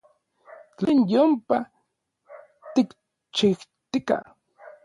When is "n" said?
1.65-1.69